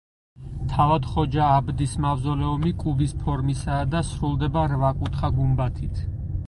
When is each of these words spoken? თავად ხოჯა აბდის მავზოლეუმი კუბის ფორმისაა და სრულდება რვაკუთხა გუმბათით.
თავად 0.69 1.03
ხოჯა 1.09 1.49
აბდის 1.57 1.93
მავზოლეუმი 2.07 2.73
კუბის 2.85 3.15
ფორმისაა 3.25 3.87
და 3.95 4.03
სრულდება 4.13 4.69
რვაკუთხა 4.75 5.35
გუმბათით. 5.41 6.05